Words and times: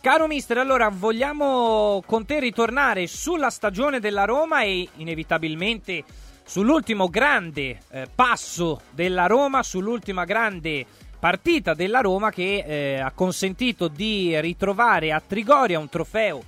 Caro 0.00 0.28
mister, 0.28 0.58
allora 0.58 0.90
vogliamo 0.90 2.04
con 2.06 2.24
te 2.24 2.38
ritornare 2.38 3.08
sulla 3.08 3.50
stagione 3.50 3.98
della 3.98 4.24
Roma 4.24 4.62
e 4.62 4.88
inevitabilmente 4.98 6.04
sull'ultimo 6.44 7.08
grande 7.08 7.80
eh, 7.90 8.06
passo 8.14 8.82
della 8.92 9.26
Roma, 9.26 9.64
sull'ultima 9.64 10.24
grande 10.24 10.86
partita 11.18 11.74
della 11.74 11.98
Roma 11.98 12.30
che 12.30 12.64
eh, 12.64 13.00
ha 13.00 13.10
consentito 13.10 13.88
di 13.88 14.40
ritrovare 14.40 15.10
a 15.10 15.20
Trigoria 15.20 15.80
un 15.80 15.88
trofeo 15.88 16.44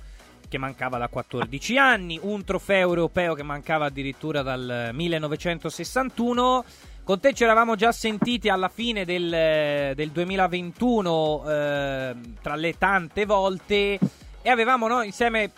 che 0.47 0.57
mancava 0.57 0.97
da 0.97 1.09
14 1.09 1.77
anni, 1.77 2.19
un 2.21 2.45
trofeo 2.45 2.87
europeo 2.87 3.33
che 3.33 3.43
mancava 3.43 3.87
addirittura 3.87 4.43
dal 4.43 4.91
1961 4.93 6.63
con 7.11 7.19
te 7.19 7.33
ci 7.33 7.43
eravamo 7.43 7.75
già 7.75 7.91
sentiti 7.91 8.47
alla 8.47 8.69
fine 8.69 9.03
del, 9.03 9.93
del 9.95 10.11
2021 10.11 11.43
eh, 11.45 12.15
tra 12.41 12.55
le 12.55 12.77
tante 12.77 13.25
volte 13.25 13.99
e 14.41 14.49
avevamo 14.49 14.87
no, 14.87 15.01
insieme 15.01 15.51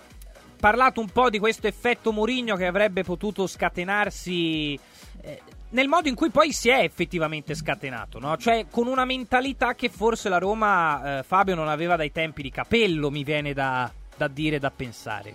parlato 0.59 0.99
un 0.99 1.09
po' 1.09 1.29
di 1.29 1.37
questo 1.37 1.67
effetto 1.67 2.11
Murigno 2.11 2.55
che 2.55 2.65
avrebbe 2.65 3.03
potuto 3.03 3.45
scatenarsi 3.45 4.79
eh, 5.21 5.41
nel 5.69 5.87
modo 5.87 6.07
in 6.07 6.15
cui 6.15 6.31
poi 6.31 6.51
si 6.51 6.69
è 6.69 6.79
effettivamente 6.79 7.53
scatenato, 7.53 8.17
no? 8.17 8.35
cioè 8.37 8.65
con 8.71 8.87
una 8.87 9.05
mentalità 9.05 9.75
che 9.75 9.89
forse 9.89 10.29
la 10.29 10.39
Roma, 10.39 11.19
eh, 11.19 11.23
Fabio, 11.23 11.53
non 11.53 11.67
aveva 11.67 11.95
dai 11.95 12.11
tempi 12.11 12.41
di 12.41 12.49
capello, 12.49 13.11
mi 13.11 13.23
viene 13.23 13.53
da, 13.53 13.91
da 14.17 14.27
dire, 14.27 14.57
da 14.57 14.71
pensare. 14.71 15.33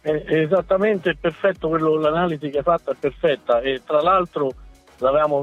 È 0.00 0.22
esattamente 0.28 1.16
perfetto 1.16 1.66
quello, 1.66 1.98
l'analisi 1.98 2.48
che 2.48 2.58
hai 2.58 2.62
fatto 2.62 2.92
è 2.92 2.94
perfetta 2.94 3.58
e 3.58 3.82
tra 3.84 4.00
l'altro 4.00 4.52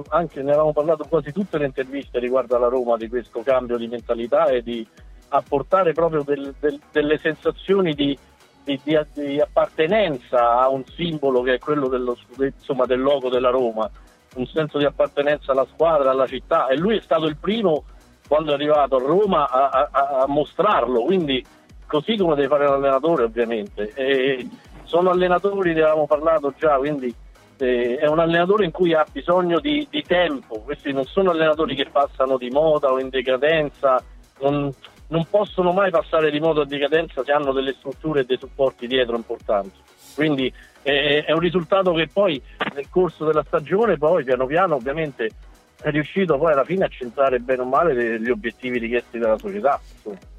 anche, 0.10 0.42
ne 0.42 0.50
avevamo 0.50 0.74
parlato 0.74 1.06
quasi 1.08 1.32
tutte 1.32 1.58
le 1.58 1.66
interviste 1.66 2.20
riguardo 2.20 2.56
alla 2.56 2.68
Roma 2.68 2.98
di 2.98 3.08
questo 3.08 3.42
cambio 3.42 3.78
di 3.78 3.88
mentalità 3.88 4.48
e 4.48 4.62
di 4.62 4.86
apportare 5.30 5.94
proprio 5.94 6.24
del, 6.24 6.54
del, 6.60 6.80
delle 6.92 7.18
sensazioni 7.18 7.94
di, 7.94 8.18
di, 8.64 8.80
di, 8.84 8.98
di, 9.14 9.40
appartenenza 9.40 10.60
a 10.60 10.70
un 10.70 10.84
simbolo 10.86 11.42
che 11.42 11.56
è 11.56 11.60
quello 11.60 11.88
dello, 11.88 12.18
insomma, 12.38 12.86
del 12.86 13.02
logo 13.02 13.30
della 13.30 13.50
Roma, 13.50 13.90
un 14.36 14.46
senso 14.48 14.78
di 14.78 14.86
appartenenza 14.86 15.52
alla 15.52 15.68
squadra, 15.72 16.12
alla 16.12 16.28
città. 16.28 16.68
E 16.68 16.78
lui 16.78 16.98
è 16.98 17.02
stato 17.02 17.26
il 17.26 17.38
primo 17.38 17.86
quando 18.28 18.52
è 18.52 18.56
arrivato 18.56 18.98
a 18.98 19.00
Roma 19.00 19.50
a, 19.50 19.90
a, 19.92 20.22
a 20.22 20.28
mostrarlo, 20.28 21.04
quindi 21.04 21.44
così 21.88 22.18
come 22.18 22.36
deve 22.36 22.48
fare 22.48 22.66
l'allenatore 22.66 23.24
ovviamente. 23.24 23.92
E 23.94 24.48
sono 24.84 25.10
allenatori, 25.10 25.74
ne 25.74 25.82
avevamo 25.82 26.08
parlato 26.08 26.54
già, 26.58 26.76
quindi 26.78 27.14
eh, 27.58 27.98
è 27.98 28.08
un 28.08 28.20
allenatore 28.20 28.66
in 28.66 28.72
cui 28.72 28.94
ha 28.94 29.06
bisogno 29.12 29.60
di, 29.60 29.88
di, 29.90 30.04
tempo, 30.04 30.60
questi 30.62 30.92
non 30.92 31.06
sono 31.06 31.32
allenatori 31.32 31.76
che 31.76 31.88
passano 31.90 32.38
di 32.38 32.50
moda 32.50 32.92
o 32.92 33.00
in 33.00 33.10
decadenza, 33.10 34.04
non, 34.42 34.72
non 35.08 35.26
possono 35.30 35.72
mai 35.72 35.92
passare 35.92 36.32
di 36.32 36.40
moda 36.40 36.62
o 36.62 36.64
di 36.66 36.78
decadenza 36.78 37.24
se 37.24 37.32
hanno 37.32 37.52
delle 37.52 37.74
strutture 37.78 38.22
e 38.22 38.26
dei 38.26 38.38
supporti 38.38 38.88
dietro 38.88 39.16
importanti. 39.16 39.80
Quindi 40.16 40.52
eh, 40.82 41.24
è 41.26 41.32
un 41.32 41.40
risultato 41.40 41.94
che 41.94 42.08
poi 42.12 42.42
nel 42.74 42.90
corso 42.90 43.26
della 43.26 43.44
stagione, 43.46 43.98
poi 43.98 44.24
piano 44.24 44.46
piano 44.46 44.76
ovviamente 44.76 45.30
è 45.82 45.90
riuscito 45.92 46.38
poi 46.38 46.54
alla 46.54 46.64
fine 46.64 46.86
a 46.86 46.88
centrare 46.88 47.40
bene 47.40 47.62
o 47.62 47.66
male 47.66 48.20
gli 48.20 48.30
obiettivi 48.30 48.80
richiesti 48.80 49.18
dalla 49.18 49.38
società. 49.38 49.80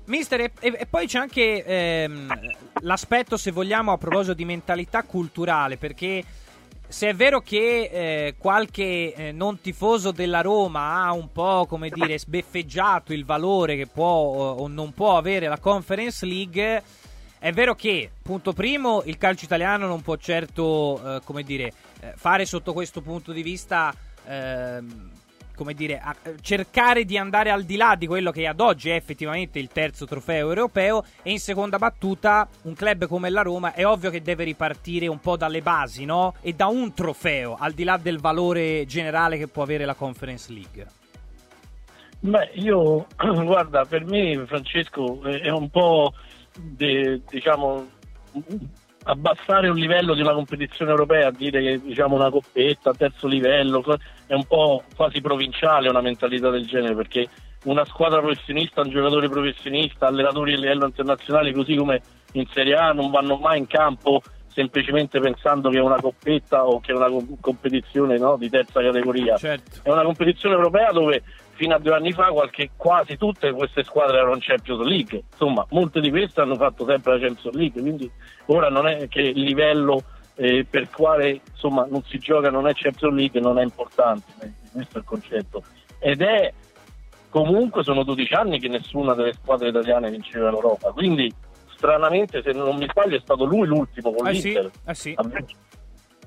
Mister, 0.06 0.40
e, 0.40 0.52
e, 0.60 0.86
poi 0.88 1.06
c'è 1.06 1.18
anche 1.18 1.64
ehm, 1.64 2.32
l'aspetto, 2.82 3.36
se 3.36 3.50
vogliamo, 3.50 3.92
a 3.92 3.98
proposito 3.98 4.34
di 4.34 4.44
mentalità 4.44 5.02
culturale, 5.02 5.76
perché 5.76 6.22
se 6.88 7.08
è 7.08 7.14
vero 7.14 7.40
che 7.40 7.90
eh, 7.92 8.34
qualche 8.38 9.14
eh, 9.14 9.32
non 9.32 9.60
tifoso 9.60 10.12
della 10.12 10.40
Roma 10.40 11.04
ha 11.04 11.12
un 11.12 11.30
po', 11.32 11.66
come 11.68 11.90
dire, 11.90 12.18
sbeffeggiato 12.18 13.12
il 13.12 13.24
valore 13.24 13.76
che 13.76 13.86
può 13.86 14.06
o 14.06 14.66
non 14.68 14.92
può 14.92 15.16
avere 15.16 15.48
la 15.48 15.58
Conference 15.58 16.24
League, 16.24 16.82
è 17.38 17.52
vero 17.52 17.74
che, 17.74 18.10
punto 18.22 18.52
primo, 18.52 19.02
il 19.04 19.18
calcio 19.18 19.44
italiano 19.44 19.86
non 19.86 20.02
può 20.02 20.16
certo, 20.16 21.16
eh, 21.16 21.20
come 21.24 21.42
dire, 21.42 21.72
eh, 22.00 22.12
fare 22.16 22.44
sotto 22.44 22.72
questo 22.72 23.02
punto 23.02 23.32
di 23.32 23.42
vista 23.42 23.94
ehm, 24.26 25.10
come 25.56 25.74
dire, 25.74 25.98
a 25.98 26.14
cercare 26.40 27.04
di 27.04 27.18
andare 27.18 27.50
al 27.50 27.64
di 27.64 27.76
là 27.76 27.96
di 27.96 28.06
quello 28.06 28.30
che 28.30 28.46
ad 28.46 28.60
oggi 28.60 28.90
è 28.90 28.94
effettivamente 28.94 29.58
il 29.58 29.68
terzo 29.68 30.06
trofeo 30.06 30.48
europeo 30.48 31.02
e 31.22 31.32
in 31.32 31.40
seconda 31.40 31.78
battuta 31.78 32.46
un 32.62 32.74
club 32.74 33.06
come 33.08 33.30
la 33.30 33.42
Roma 33.42 33.72
è 33.72 33.84
ovvio 33.84 34.10
che 34.10 34.22
deve 34.22 34.44
ripartire 34.44 35.08
un 35.08 35.18
po' 35.18 35.36
dalle 35.36 35.62
basi, 35.62 36.04
no? 36.04 36.34
E 36.42 36.52
da 36.52 36.66
un 36.66 36.94
trofeo, 36.94 37.56
al 37.58 37.72
di 37.72 37.82
là 37.82 37.96
del 37.96 38.20
valore 38.20 38.84
generale 38.86 39.38
che 39.38 39.48
può 39.48 39.64
avere 39.64 39.84
la 39.84 39.94
Conference 39.94 40.52
League. 40.52 40.86
Beh, 42.20 42.50
io, 42.54 43.06
guarda, 43.16 43.84
per 43.84 44.04
me 44.04 44.44
Francesco 44.46 45.22
è 45.22 45.50
un 45.50 45.68
po', 45.70 46.12
de, 46.54 47.22
diciamo, 47.28 47.88
abbassare 49.06 49.68
un 49.68 49.76
livello 49.76 50.14
di 50.14 50.20
una 50.20 50.32
competizione 50.32 50.90
europea, 50.90 51.30
dire 51.30 51.60
che 51.60 51.80
diciamo 51.80 52.16
una 52.16 52.30
coppetta, 52.30 52.92
terzo 52.92 53.26
livello, 53.26 53.82
è 54.26 54.34
un 54.34 54.44
po' 54.44 54.82
quasi 54.94 55.20
provinciale 55.20 55.88
una 55.88 56.00
mentalità 56.00 56.50
del 56.50 56.66
genere 56.66 56.94
perché 56.94 57.28
una 57.64 57.84
squadra 57.84 58.20
professionista, 58.20 58.82
un 58.82 58.90
giocatore 58.90 59.28
professionista, 59.28 60.06
allenatori 60.06 60.54
a 60.54 60.58
livello 60.58 60.86
internazionale 60.86 61.52
così 61.52 61.74
come 61.76 62.00
in 62.32 62.46
Serie 62.52 62.74
A 62.74 62.92
non 62.92 63.10
vanno 63.10 63.36
mai 63.36 63.58
in 63.58 63.66
campo 63.66 64.22
semplicemente 64.48 65.20
pensando 65.20 65.68
che 65.68 65.76
è 65.78 65.82
una 65.82 66.00
coppetta 66.00 66.64
o 66.64 66.80
che 66.80 66.92
è 66.92 66.96
una 66.96 67.10
competizione 67.40 68.16
no, 68.18 68.36
di 68.38 68.48
terza 68.48 68.80
categoria. 68.80 69.36
Certo. 69.36 69.80
È 69.82 69.90
una 69.90 70.02
competizione 70.02 70.54
europea 70.54 70.90
dove 70.92 71.22
fino 71.56 71.74
a 71.74 71.78
due 71.78 71.94
anni 71.94 72.12
fa 72.12 72.28
qualche, 72.28 72.70
quasi 72.76 73.16
tutte 73.16 73.50
queste 73.52 73.82
squadre 73.82 74.18
erano 74.18 74.34
in 74.34 74.40
Champions 74.40 74.86
League, 74.86 75.24
insomma 75.30 75.66
molte 75.70 76.00
di 76.00 76.10
queste 76.10 76.40
hanno 76.42 76.56
fatto 76.56 76.86
sempre 76.86 77.14
la 77.14 77.26
Champions 77.26 77.56
League, 77.56 77.80
quindi 77.80 78.10
ora 78.46 78.68
non 78.68 78.86
è 78.86 79.08
che 79.08 79.22
il 79.22 79.40
livello 79.40 80.02
eh, 80.36 80.66
per 80.68 80.90
quale 80.90 81.40
insomma, 81.50 81.86
non 81.88 82.02
si 82.04 82.18
gioca 82.18 82.50
non 82.50 82.68
è 82.68 82.72
Champions 82.74 83.14
League, 83.14 83.40
non 83.40 83.58
è 83.58 83.62
importante, 83.62 84.32
eh, 84.40 84.52
questo 84.70 84.98
è 84.98 85.00
il 85.00 85.06
concetto. 85.06 85.62
Ed 85.98 86.20
è 86.20 86.52
comunque 87.30 87.82
sono 87.82 88.02
12 88.02 88.34
anni 88.34 88.58
che 88.60 88.68
nessuna 88.68 89.14
delle 89.14 89.32
squadre 89.32 89.68
italiane 89.68 90.10
vinceva 90.10 90.50
l'Europa, 90.50 90.92
quindi 90.92 91.32
stranamente 91.74 92.42
se 92.42 92.52
non 92.52 92.76
mi 92.76 92.86
sbaglio 92.88 93.16
è 93.16 93.20
stato 93.20 93.44
lui 93.44 93.66
l'ultimo 93.66 94.12
con 94.12 94.26
eh 94.26 94.32
l'Inter. 94.32 94.70
Sì, 94.90 94.90
eh 94.90 94.94
sì. 94.94 95.16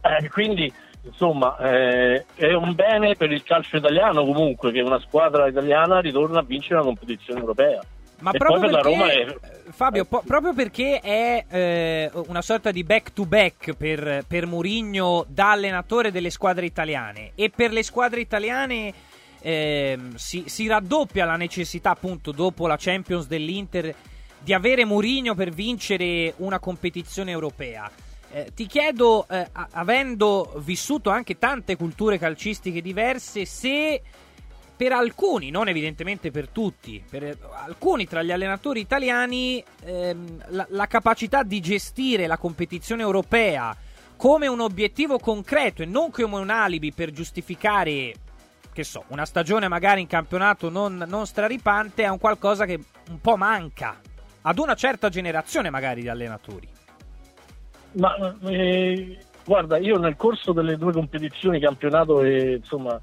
Eh, 0.02 0.30
quindi 0.30 0.72
insomma 1.10 1.58
eh, 1.58 2.26
è 2.36 2.54
un 2.54 2.74
bene 2.74 3.16
per 3.16 3.32
il 3.32 3.44
calcio 3.44 3.78
italiano 3.78 4.24
comunque 4.24 4.72
che 4.72 4.82
una 4.82 5.00
squadra 5.00 5.48
italiana 5.48 6.00
ritorna 6.00 6.40
a 6.40 6.44
vincere 6.44 6.76
una 6.76 6.86
competizione 6.86 7.40
europea. 7.40 7.82
Ma 8.20 8.32
proprio 8.32 8.70
perché, 8.70 9.24
è... 9.24 9.38
Fabio, 9.72 10.06
po- 10.06 10.24
proprio 10.26 10.54
perché 10.54 11.00
è 11.00 11.46
eh, 11.50 12.12
una 12.28 12.42
sorta 12.42 12.72
di 12.72 12.84
back 12.84 13.14
to 13.14 13.26
back 13.26 13.74
per, 13.74 14.26
per 14.28 14.46
Murigno 14.46 15.26
da 15.28 15.52
allenatore 15.52 16.12
delle 16.12 16.30
squadre 16.30 16.66
italiane 16.66 17.32
e 17.36 17.50
per 17.50 17.72
le 17.72 17.82
squadre 17.82 18.20
italiane 18.20 18.94
eh, 19.42 19.98
si, 20.16 20.44
si, 20.48 20.68
raddoppia 20.68 21.24
la 21.24 21.38
necessità 21.38 21.92
appunto 21.92 22.32
dopo 22.32 22.68
la 22.68 22.76
Champions 22.78 23.26
dell'Inter 23.26 23.96
di 24.40 24.54
avere 24.54 24.84
Murigno 24.84 25.34
per 25.34 25.52
vincere 25.52 26.34
una 26.38 26.60
competizione 26.60 27.32
europea. 27.32 27.90
Eh, 28.32 28.52
ti 28.54 28.68
chiedo, 28.68 29.28
eh, 29.28 29.48
avendo 29.72 30.54
vissuto 30.58 31.10
anche 31.10 31.40
tante 31.40 31.76
culture 31.76 32.20
calcistiche 32.20 32.82
diverse, 32.82 33.46
se 33.46 34.02
per 34.76 34.92
alcuni, 34.94 35.50
non 35.50 35.68
evidentemente 35.68 36.32
per 36.32 36.48
tutti, 36.48 37.04
per 37.10 37.38
alcuni 37.52 38.08
tra 38.08 38.22
gli 38.22 38.32
allenatori 38.32 38.80
italiani, 38.80 39.64
ehm, 39.84 40.44
la, 40.50 40.66
la 40.70 40.88
capacità 40.88 41.44
di 41.44 41.60
gestire 41.60 42.28
la 42.28 42.38
competizione 42.38 43.02
europea 43.02 43.76
come 44.16 44.48
un 44.48 44.60
obiettivo 44.60 45.18
concreto 45.18 45.82
e 45.82 45.86
non 45.86 46.12
come 46.12 46.38
un 46.38 46.50
alibi 46.50 46.94
per 46.94 47.12
giustificare, 47.12 48.14
che 48.72 48.84
so, 48.84 49.06
una 49.08 49.26
stagione 49.26 49.68
magari 49.68 50.02
in 50.02 50.08
campionato 50.08 50.70
non, 50.70 51.04
non 51.08 51.26
straripante, 51.26 52.04
è 52.04 52.08
un 52.10 52.20
qualcosa 52.20 52.66
che 52.66 52.80
un 53.10 53.20
po' 53.20 53.38
manca 53.38 54.00
ad 54.42 54.60
una 54.60 54.76
certa 54.76 55.10
generazione 55.10 55.70
magari 55.70 56.02
di 56.02 56.10
allenatori. 56.10 56.79
Ma 57.94 58.36
eh, 58.46 59.18
guarda, 59.46 59.78
io 59.78 59.98
nel 59.98 60.16
corso 60.16 60.52
delle 60.52 60.78
due 60.78 60.94
competizioni, 60.94 61.60
campionato 61.60 62.22
e 62.22 62.56
insomma, 62.58 63.00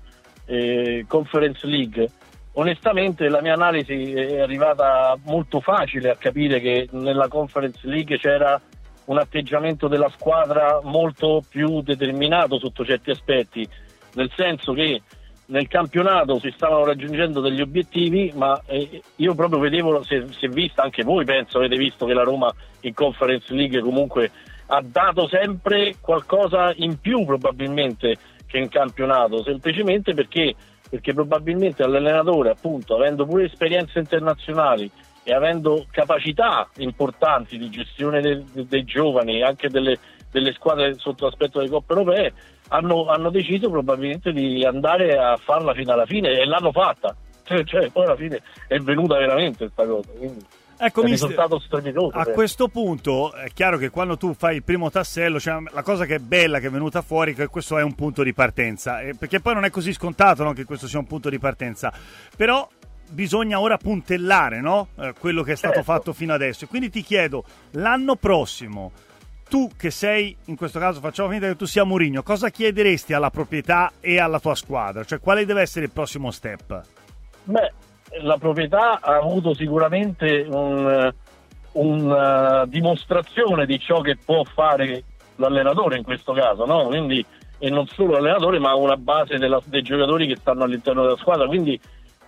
eh, 0.47 1.05
Conference 1.09 1.67
League, 1.67 2.09
onestamente 2.53 3.29
la 3.29 3.43
mia 3.43 3.55
analisi 3.55 4.13
è 4.13 4.41
arrivata 4.41 5.19
molto 5.25 5.61
facile 5.61 6.11
a 6.11 6.17
capire 6.17 6.61
che 6.61 6.89
nella 6.93 7.29
Conference 7.29 7.87
League 7.87 8.19
c'era 8.19 8.61
un 9.07 9.19
atteggiamento 9.19 9.89
della 9.89 10.11
squadra 10.11 10.81
molto 10.83 11.43
più 11.49 11.81
determinato 11.83 12.59
sotto 12.59 12.85
certi 12.85 13.11
aspetti, 13.11 13.69
nel 14.15 14.31
senso 14.35 14.73
che 14.73 15.03
nel 15.47 15.69
campionato 15.69 16.41
si 16.41 16.53
stavano 16.55 16.85
raggiungendo 16.85 17.41
degli 17.41 17.61
obiettivi, 17.61 18.33
ma 18.35 18.61
eh, 18.67 19.01
io 19.17 19.35
proprio 19.35 19.61
vedevo, 19.61 20.03
si 20.03 20.17
è 20.17 20.49
vista 20.49 20.83
anche 20.83 21.05
voi, 21.05 21.25
penso 21.25 21.59
avete 21.59 21.77
visto 21.77 22.05
che 22.07 22.15
la 22.15 22.25
Roma 22.25 22.53
in 22.81 22.95
Conference 22.95 23.53
League 23.53 23.81
comunque 23.81 24.31
ha 24.67 24.83
dato 24.83 25.29
sempre 25.29 25.97
qualcosa 26.01 26.73
in 26.77 26.99
più 27.01 27.25
probabilmente 27.25 28.17
che 28.47 28.59
in 28.59 28.69
campionato, 28.69 29.43
semplicemente 29.43 30.15
perché, 30.15 30.55
perché 30.89 31.13
probabilmente 31.13 31.83
all'allenatore, 31.83 32.51
appunto, 32.51 32.95
avendo 32.95 33.27
pure 33.27 33.45
esperienze 33.45 33.99
internazionali 33.99 34.91
e 35.23 35.35
avendo 35.35 35.87
capacità 35.91 36.69
importanti 36.77 37.59
di 37.59 37.69
gestione 37.69 38.21
dei, 38.21 38.45
dei 38.69 38.85
giovani, 38.85 39.43
anche 39.43 39.69
delle, 39.69 39.99
delle, 40.31 40.53
squadre 40.53 40.95
sotto 40.95 41.27
l'aspetto 41.27 41.59
delle 41.59 41.71
coppe 41.71 41.93
europee, 41.93 42.33
hanno, 42.69 43.07
hanno, 43.07 43.31
deciso 43.31 43.69
probabilmente 43.69 44.33
di 44.33 44.65
andare 44.65 45.19
a 45.19 45.37
farla 45.37 45.75
fino 45.75 45.93
alla 45.93 46.07
fine 46.07 46.31
e 46.31 46.45
l'hanno 46.47 46.73
fatta. 46.73 47.15
Cioè 47.47 47.91
poi 47.91 48.05
alla 48.05 48.17
fine 48.17 48.43
è 48.67 48.79
venuta 48.79 49.19
veramente 49.19 49.71
questa 49.71 49.87
cosa. 49.87 50.11
Quindi 50.17 50.45
Ecco, 50.79 51.03
mister, 51.03 51.35
a 52.13 52.27
questo 52.27 52.69
punto 52.69 53.33
è 53.33 53.49
chiaro 53.53 53.79
che 53.79 53.89
quando 53.89 54.17
tu 54.17 54.35
fai 54.35 54.57
il 54.57 54.63
primo 54.63 54.91
tassello, 54.91 55.41
cioè, 55.41 55.63
la 55.73 55.83
cosa 55.83 56.05
che 56.05 56.17
è 56.17 56.19
bella 56.19 56.59
che 56.59 56.67
è 56.67 56.71
venuta 56.71 57.01
fuori 57.01 57.33
è 57.33 57.35
che 57.35 57.47
questo 57.47 57.79
è 57.79 57.83
un 57.83 57.95
punto 57.95 58.23
di 58.23 58.35
partenza, 58.35 59.01
eh, 59.01 59.15
perché 59.15 59.41
poi 59.41 59.55
non 59.55 59.65
è 59.65 59.71
così 59.71 59.93
scontato 59.93 60.45
no, 60.45 60.53
che 60.53 60.65
questo 60.65 60.87
sia 60.87 60.99
un 60.99 61.07
punto 61.07 61.31
di 61.31 61.39
partenza, 61.39 61.93
però 62.37 62.69
bisogna 63.09 63.59
ora 63.59 63.79
puntellare 63.79 64.61
no? 64.61 64.89
eh, 64.99 65.15
quello 65.19 65.43
che 65.43 65.53
è 65.53 65.57
stato 65.57 65.77
certo. 65.77 65.93
fatto 65.93 66.13
fino 66.13 66.35
adesso. 66.35 66.65
E 66.65 66.69
quindi 66.69 66.91
ti 66.91 67.03
chiedo, 67.03 67.45
l'anno 67.73 68.17
prossimo, 68.17 68.93
tu 69.49 69.71
che 69.77 69.91
sei, 69.91 70.37
in 70.47 70.57
questo 70.57 70.79
caso 70.79 71.01
facciamo 71.01 71.31
finta 71.31 71.47
che 71.47 71.57
tu 71.57 71.65
sia 71.65 71.85
Mourinho, 71.85 72.23
cosa 72.23 72.51
chiederesti 72.51 73.15
alla 73.15 73.31
proprietà 73.31 73.93
e 74.01 74.19
alla 74.19 74.41
tua 74.41 74.55
squadra? 74.55 75.05
Cioè 75.05 75.21
quale 75.21 75.47
deve 75.47 75.63
essere 75.63 75.87
il 75.87 75.91
prossimo 75.91 76.31
step? 76.31 76.83
Beh, 77.45 77.73
la 78.21 78.39
proprietà 78.39 79.01
ha 79.01 79.17
avuto 79.17 79.55
sicuramente 79.55 80.47
una 80.49 81.15
un, 81.77 82.11
uh, 82.11 82.67
dimostrazione 82.69 83.67
di 83.67 83.79
ciò 83.79 84.01
che 84.01 84.17
può 84.23 84.43
fare 84.45 85.05
l'allenatore 85.37 85.97
in 85.97 86.03
questo 86.03 86.33
caso, 86.33 86.65
no? 86.65 86.87
Quindi, 86.87 87.25
e 87.59 87.71
non 87.71 87.87
solo 87.87 88.13
l'allenatore, 88.13 88.59
ma 88.59 88.75
una 88.75 88.97
base 88.97 89.39
della, 89.39 89.61
dei 89.65 89.83
giocatori 89.83 90.27
che 90.27 90.37
stanno 90.37 90.65
all'interno 90.65 91.03
della 91.03 91.17
squadra. 91.17 91.47
Quindi 91.47 91.79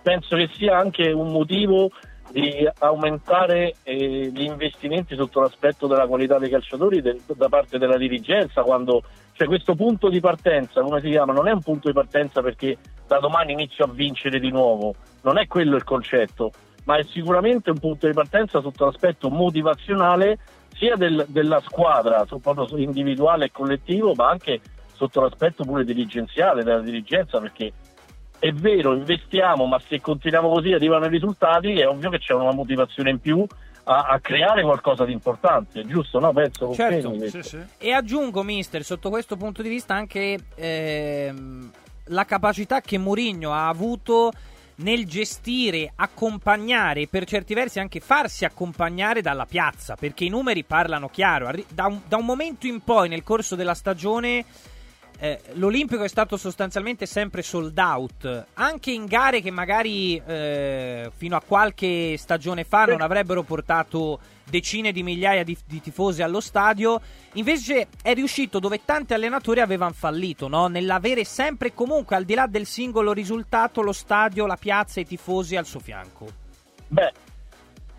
penso 0.01 0.35
che 0.35 0.49
sia 0.53 0.77
anche 0.77 1.11
un 1.11 1.31
motivo 1.31 1.89
di 2.31 2.67
aumentare 2.79 3.75
eh, 3.83 4.29
gli 4.31 4.43
investimenti 4.43 5.15
sotto 5.15 5.41
l'aspetto 5.41 5.87
della 5.87 6.05
qualità 6.05 6.37
dei 6.37 6.49
calciatori 6.49 7.01
del, 7.01 7.19
da 7.25 7.49
parte 7.49 7.79
della 7.79 7.97
dirigenza 7.97 8.61
quando 8.61 9.01
cioè 9.33 9.47
questo 9.47 9.73
punto 9.73 10.09
di 10.09 10.19
partenza 10.19 10.81
come 10.81 11.01
si 11.01 11.09
chiama 11.09 11.33
non 11.33 11.47
è 11.47 11.51
un 11.51 11.61
punto 11.63 11.87
di 11.87 11.93
partenza 11.95 12.43
perché 12.43 12.77
da 13.09 13.19
domani 13.19 13.53
inizio 13.53 13.85
a 13.85 13.87
vincere 13.87 14.39
di 14.39 14.51
nuovo 14.51 14.93
non 15.23 15.39
è 15.39 15.47
quello 15.47 15.75
il 15.75 15.83
concetto 15.83 16.51
ma 16.83 16.97
è 16.97 17.03
sicuramente 17.03 17.71
un 17.71 17.79
punto 17.79 18.05
di 18.05 18.13
partenza 18.13 18.61
sotto 18.61 18.85
l'aspetto 18.85 19.29
motivazionale 19.29 20.37
sia 20.75 20.95
del, 20.95 21.25
della 21.27 21.59
squadra 21.65 22.23
proprio 22.25 22.67
individuale 22.77 23.45
e 23.45 23.51
collettivo 23.51 24.13
ma 24.13 24.29
anche 24.29 24.61
sotto 24.93 25.21
l'aspetto 25.21 25.63
pure 25.63 25.83
dirigenziale 25.83 26.63
della 26.63 26.81
dirigenza 26.81 27.39
perché 27.39 27.73
è 28.37 28.53
vero, 28.53 28.93
investiamo, 28.93 29.65
ma 29.65 29.81
se 29.85 29.99
continuiamo 29.99 30.49
così 30.49 30.71
arrivano 30.71 31.05
i 31.05 31.09
risultati, 31.09 31.73
è 31.73 31.85
ovvio 31.85 32.09
che 32.09 32.19
c'è 32.19 32.33
una 32.33 32.53
motivazione 32.53 33.09
in 33.09 33.19
più 33.19 33.45
a, 33.83 34.03
a 34.03 34.19
creare 34.21 34.61
qualcosa 34.61 35.03
di 35.03 35.11
importante, 35.11 35.85
giusto? 35.85 36.19
No? 36.19 36.31
Penso 36.31 36.73
certo. 36.73 37.13
Sì, 37.27 37.43
sì. 37.43 37.59
E 37.77 37.91
aggiungo, 37.91 38.41
mister, 38.43 38.83
sotto 38.83 39.09
questo 39.09 39.35
punto 39.35 39.61
di 39.61 39.67
vista 39.67 39.93
anche 39.93 40.37
ehm, 40.55 41.71
la 42.09 42.25
capacità 42.25 42.81
che 42.81 42.97
Mourinho 42.97 43.51
ha 43.53 43.67
avuto 43.67 44.31
nel 44.75 45.05
gestire, 45.05 45.91
accompagnare 45.95 47.01
e 47.01 47.07
per 47.07 47.25
certi 47.25 47.53
versi 47.53 47.79
anche 47.79 47.99
farsi 47.99 48.45
accompagnare 48.45 49.21
dalla 49.21 49.45
piazza, 49.45 49.95
perché 49.95 50.25
i 50.25 50.29
numeri 50.29 50.63
parlano 50.63 51.09
chiaro. 51.09 51.51
Da 51.67 51.87
un, 51.87 52.01
da 52.07 52.17
un 52.17 52.25
momento 52.25 52.67
in 52.67 52.81
poi 52.81 53.09
nel 53.09 53.23
corso 53.23 53.55
della 53.55 53.73
stagione 53.73 54.45
eh, 55.21 55.41
l'Olimpico 55.53 56.03
è 56.03 56.07
stato 56.07 56.37
sostanzialmente 56.37 57.05
sempre 57.05 57.41
sold 57.41 57.77
out, 57.77 58.45
anche 58.53 58.91
in 58.91 59.05
gare 59.05 59.41
che 59.41 59.51
magari 59.51 60.15
eh, 60.25 61.11
fino 61.13 61.35
a 61.35 61.41
qualche 61.45 62.15
stagione 62.17 62.63
fa 62.63 62.85
non 62.85 63.01
avrebbero 63.01 63.43
portato 63.43 64.17
decine 64.49 64.91
di 64.91 65.03
migliaia 65.03 65.43
di, 65.43 65.57
di, 65.65 65.81
tifosi 65.81 66.21
allo 66.21 66.39
stadio. 66.39 66.99
Invece 67.33 67.87
è 68.01 68.13
riuscito 68.13 68.59
dove 68.59 68.81
tanti 68.83 69.13
allenatori 69.13 69.59
avevano 69.59 69.93
fallito, 69.93 70.47
no? 70.47 70.67
nell'avere 70.67 71.23
sempre 71.23 71.69
e 71.69 71.73
comunque, 71.73 72.15
al 72.15 72.25
di 72.25 72.33
là 72.33 72.47
del 72.47 72.65
singolo 72.65 73.13
risultato, 73.13 73.81
lo 73.81 73.93
stadio, 73.93 74.45
la 74.45 74.57
piazza 74.57 74.99
e 74.99 75.03
i 75.03 75.07
tifosi 75.07 75.55
al 75.55 75.65
suo 75.65 75.79
fianco. 75.79 76.27
Beh, 76.87 77.11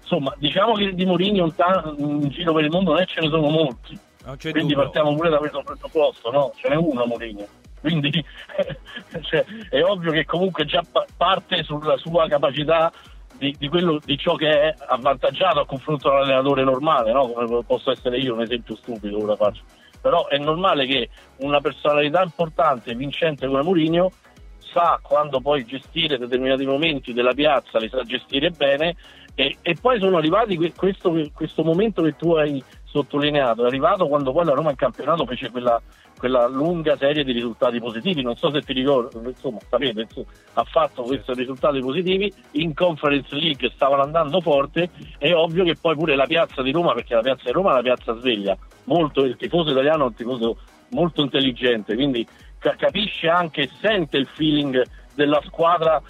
insomma, 0.00 0.34
diciamo 0.38 0.74
che 0.74 0.94
di 0.94 1.04
Mourinho 1.04 1.52
in 1.98 2.28
giro 2.30 2.52
per 2.52 2.64
il 2.64 2.70
mondo 2.70 2.92
non 2.92 3.06
ce 3.06 3.20
ne 3.20 3.28
sono 3.28 3.48
molti 3.48 3.98
quindi 4.38 4.60
dubbio. 4.60 4.76
partiamo 4.76 5.14
pure 5.14 5.30
da 5.30 5.38
questo 5.38 5.62
presupposto, 5.62 6.30
no? 6.30 6.52
Ce 6.56 6.68
n'è 6.68 6.76
uno 6.76 7.06
Mourinho. 7.06 7.46
Quindi 7.80 8.10
cioè, 9.22 9.44
è 9.70 9.82
ovvio 9.82 10.12
che 10.12 10.26
comunque 10.26 10.66
già 10.66 10.84
parte 11.16 11.62
sulla 11.62 11.96
sua 11.96 12.28
capacità 12.28 12.92
di, 13.40 13.56
di, 13.58 13.68
quello, 13.68 13.98
di 14.04 14.18
ciò 14.18 14.34
che 14.34 14.48
è 14.48 14.74
avvantaggiato 14.88 15.60
a 15.60 15.66
confronto 15.66 16.10
all'allenatore 16.10 16.62
normale, 16.62 17.10
no? 17.10 17.28
come 17.30 17.64
posso 17.64 17.90
essere 17.90 18.18
io, 18.18 18.34
un 18.34 18.42
esempio 18.42 18.76
stupido 18.76 19.22
ora 19.22 19.34
faccio. 19.34 19.62
Però 19.98 20.28
è 20.28 20.36
normale 20.36 20.86
che 20.86 21.08
una 21.38 21.60
personalità 21.60 22.22
importante 22.22 22.94
vincente 22.94 23.46
come 23.46 23.62
Mourinho 23.62 24.12
sa 24.58 25.00
quando 25.02 25.40
poi 25.40 25.64
gestire 25.64 26.18
determinati 26.18 26.66
momenti 26.66 27.14
della 27.14 27.32
piazza, 27.32 27.78
li 27.78 27.88
sa 27.88 28.02
gestire 28.02 28.50
bene 28.50 28.94
e, 29.34 29.56
e 29.62 29.74
poi 29.80 29.98
sono 29.98 30.18
arrivati 30.18 30.56
questo, 30.76 31.12
questo 31.32 31.64
momento 31.64 32.02
che 32.02 32.16
tu 32.16 32.32
hai 32.32 32.62
sottolineato, 32.90 33.64
è 33.64 33.66
arrivato 33.66 34.08
quando 34.08 34.32
poi 34.32 34.44
la 34.44 34.52
Roma 34.52 34.70
in 34.70 34.76
campionato 34.76 35.24
fece 35.24 35.50
quella, 35.50 35.80
quella 36.18 36.48
lunga 36.48 36.96
serie 36.96 37.24
di 37.24 37.32
risultati 37.32 37.78
positivi, 37.78 38.22
non 38.22 38.36
so 38.36 38.50
se 38.50 38.62
ti 38.62 38.72
ricordo, 38.72 39.20
insomma, 39.24 39.58
sapete, 39.68 40.02
insomma, 40.02 40.26
ha 40.54 40.64
fatto 40.64 41.02
questi 41.02 41.32
risultati 41.34 41.80
positivi, 41.80 42.32
in 42.52 42.74
Conference 42.74 43.34
League 43.34 43.70
stavano 43.74 44.02
andando 44.02 44.40
forte, 44.40 44.90
è 45.18 45.32
ovvio 45.32 45.64
che 45.64 45.76
poi 45.80 45.94
pure 45.94 46.16
la 46.16 46.26
piazza 46.26 46.62
di 46.62 46.72
Roma, 46.72 46.92
perché 46.92 47.14
la 47.14 47.22
piazza 47.22 47.44
di 47.44 47.52
Roma 47.52 47.70
è 47.70 47.72
una 47.74 47.82
piazza 47.82 48.18
sveglia, 48.18 48.56
molto, 48.84 49.24
il 49.24 49.36
tifoso 49.36 49.70
italiano 49.70 50.04
è 50.04 50.06
un 50.08 50.14
tifoso 50.14 50.56
molto 50.90 51.22
intelligente, 51.22 51.94
quindi 51.94 52.26
ca- 52.58 52.74
capisce 52.74 53.28
anche 53.28 53.62
e 53.62 53.70
sente 53.80 54.16
il 54.16 54.26
feeling 54.26 54.84
della 55.14 55.40
squadra 55.46 56.02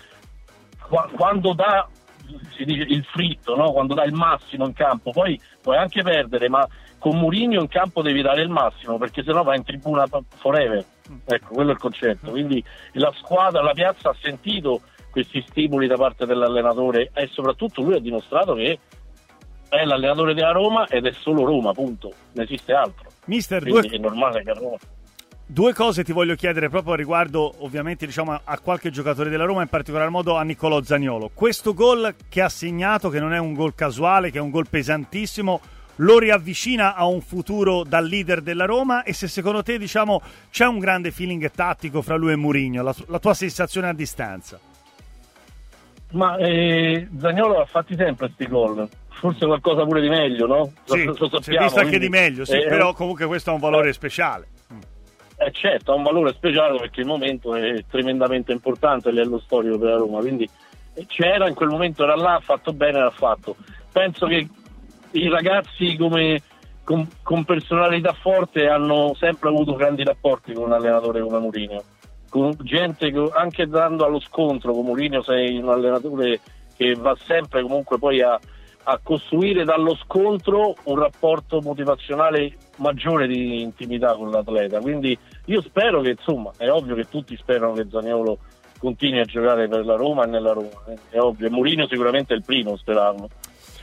quando 1.15 1.53
dà 1.53 1.88
si 2.55 2.65
dice 2.65 2.82
il 2.82 3.05
fritto, 3.05 3.56
no? 3.56 3.73
quando 3.73 3.94
dai 3.94 4.09
il 4.09 4.15
massimo 4.15 4.67
in 4.67 4.73
campo, 4.73 5.11
poi 5.11 5.41
puoi 5.61 5.77
anche 5.77 6.03
perdere, 6.03 6.49
ma 6.49 6.67
con 6.99 7.19
Mourinho 7.19 7.61
in 7.61 7.69
campo 7.69 8.03
devi 8.03 8.23
dare 8.23 8.43
il 8.43 8.49
massimo 8.49 8.99
perché 8.99 9.23
sennò 9.23 9.43
vai 9.43 9.56
in 9.56 9.65
tribuna 9.65 10.06
forever. 10.37 10.85
Ecco, 11.25 11.55
quello 11.55 11.71
è 11.71 11.73
il 11.73 11.79
concetto. 11.79 12.31
Quindi 12.31 12.62
la 12.93 13.12
squadra, 13.17 13.62
la 13.62 13.73
piazza 13.73 14.11
ha 14.11 14.17
sentito 14.21 14.82
questi 15.11 15.44
stimoli 15.49 15.87
da 15.87 15.97
parte 15.97 16.27
dell'allenatore 16.27 17.11
e 17.12 17.29
soprattutto 17.32 17.82
lui 17.82 17.94
ha 17.94 18.00
dimostrato 18.00 18.55
che 18.55 18.79
è 19.69 19.85
l'allenatore 19.85 20.35
della 20.35 20.53
Roma 20.53 20.87
ed 20.87 21.06
è 21.06 21.12
solo 21.12 21.44
Roma, 21.44 21.72
punto. 21.72 22.13
Non 22.32 22.44
esiste 22.44 22.72
altro. 22.72 23.08
Mister, 23.27 23.63
Quindi 23.63 23.89
due... 23.89 23.96
è 23.96 24.01
normale 24.01 24.43
che 24.43 24.51
a 24.51 24.55
Roma 24.55 24.77
Due 25.52 25.74
cose 25.74 26.04
ti 26.04 26.12
voglio 26.12 26.36
chiedere 26.36 26.69
proprio 26.69 26.94
riguardo 26.94 27.52
ovviamente 27.64 28.06
diciamo, 28.06 28.40
a 28.44 28.58
qualche 28.60 28.92
giocatore 28.92 29.30
della 29.30 29.42
Roma, 29.42 29.62
in 29.62 29.69
particolar 29.69 30.08
modo 30.08 30.36
a 30.36 30.44
Niccolò 30.44 30.80
Zaniolo. 30.80 31.32
Questo 31.34 31.74
gol 31.74 32.14
che 32.28 32.40
ha 32.40 32.48
segnato, 32.48 33.08
che 33.08 33.19
non 33.19 33.34
è 33.34 33.38
un 33.38 33.54
gol 33.54 33.74
casuale, 33.74 34.30
che 34.30 34.38
è 34.38 34.40
un 34.40 34.50
gol 34.50 34.69
pesantissimo, 34.69 35.60
lo 35.96 36.19
riavvicina 36.20 36.94
a 36.94 37.04
un 37.06 37.20
futuro 37.20 37.82
da 37.82 37.98
leader 37.98 38.42
della 38.42 38.64
Roma 38.64 39.02
e 39.02 39.12
se 39.12 39.26
secondo 39.26 39.64
te 39.64 39.76
diciamo, 39.76 40.22
c'è 40.52 40.66
un 40.66 40.78
grande 40.78 41.10
feeling 41.10 41.50
tattico 41.50 42.00
fra 42.00 42.14
lui 42.14 42.30
e 42.30 42.36
Mourinho, 42.36 42.84
la, 42.84 42.94
la 43.08 43.19
tua 43.19 43.34
sensazione 43.34 43.88
a 43.88 43.92
distanza? 43.92 44.56
Ma 46.12 46.36
eh, 46.36 47.08
Zagnolo 47.19 47.60
ha 47.60 47.64
fatti 47.64 47.96
sempre 47.96 48.28
questi 48.28 48.46
gol, 48.46 48.88
forse 49.08 49.46
qualcosa 49.46 49.82
pure 49.82 50.00
di 50.00 50.08
meglio, 50.08 50.46
no? 50.46 50.72
Sì, 50.84 51.02
lo, 51.02 51.16
lo 51.19 51.28
sappiamo, 51.28 51.42
si 51.42 51.54
è 51.54 51.58
visto 51.58 51.78
anche 51.80 51.98
quindi, 51.98 52.06
di 52.06 52.08
meglio, 52.08 52.44
sì, 52.44 52.52
eh, 52.52 52.69
però 52.69 52.92
comunque 52.92 53.26
questo 53.26 53.50
ha 53.50 53.54
un 53.54 53.60
valore 53.60 53.88
eh, 53.88 53.92
speciale. 53.92 54.46
Eh 55.43 55.53
certo, 55.53 55.93
ha 55.93 55.94
un 55.94 56.03
valore 56.03 56.35
speciale 56.35 56.79
perché 56.79 57.01
il 57.01 57.06
momento 57.06 57.55
è 57.55 57.82
tremendamente 57.89 58.53
importante 58.53 59.09
a 59.09 59.11
livello 59.11 59.39
storico 59.39 59.79
per 59.79 59.89
la 59.89 59.97
Roma, 59.97 60.19
quindi 60.19 60.47
eh, 60.93 61.06
c'era, 61.06 61.49
in 61.49 61.55
quel 61.55 61.70
momento 61.70 62.03
era 62.03 62.15
là, 62.15 62.35
ha 62.35 62.41
fatto 62.41 62.75
bene, 62.75 62.99
l'ha 62.99 63.11
fatto. 63.11 63.56
Penso 63.91 64.27
che 64.27 64.47
i 65.13 65.29
ragazzi 65.29 65.97
come, 65.97 66.43
con, 66.85 67.09
con, 67.23 67.44
personalità 67.44 68.13
forte 68.13 68.69
hanno 68.69 69.15
sempre 69.19 69.49
avuto 69.49 69.77
grandi 69.77 70.05
rapporti 70.05 70.53
con 70.53 70.65
un 70.65 70.73
allenatore 70.73 71.23
come 71.23 71.39
Mourinho, 71.39 71.85
con 72.29 72.55
gente 72.61 73.11
che 73.11 73.31
anche 73.32 73.67
dando 73.67 74.05
allo 74.05 74.20
scontro 74.20 74.75
con 74.75 74.85
Mourinho 74.85 75.23
sei 75.23 75.56
un 75.56 75.70
allenatore 75.70 76.39
che 76.77 76.94
va 76.97 77.17
sempre 77.25 77.63
comunque 77.63 77.99
poi 77.99 78.20
a, 78.20 78.39
a 78.91 78.99
costruire 79.03 79.65
dallo 79.65 79.94
scontro 79.97 80.75
un 80.85 80.99
rapporto 80.99 81.61
motivazionale 81.61 82.56
maggiore 82.77 83.29
di 83.29 83.63
intimità 83.63 84.15
con 84.15 84.31
l'atleta. 84.31 84.81
Quindi 84.81 85.17
io 85.47 85.63
spero 85.63 86.01
che, 86.01 86.11
insomma, 86.11 86.51
è 86.56 86.69
ovvio 86.69 86.97
che 86.97 87.09
tutti 87.09 87.37
sperano 87.37 87.73
che 87.75 87.87
Zaniolo 87.89 88.39
continui 88.79 89.20
a 89.20 89.25
giocare 89.25 89.69
per 89.69 89.85
la 89.85 89.94
Roma 89.94 90.25
e 90.25 90.27
nella 90.27 90.53
Roma, 90.53 90.85
eh, 90.89 90.99
è 91.11 91.20
ovvio. 91.20 91.47
E 91.47 91.51
Mourinho 91.51 91.87
sicuramente 91.87 92.35
è 92.35 92.37
il 92.37 92.43
primo 92.43 92.73
a 92.73 92.77
sperarlo. 92.79 93.29